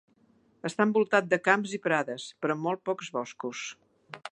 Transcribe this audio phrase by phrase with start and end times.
[0.69, 3.63] Està envoltat de camps i prades, però molt pocs boscos.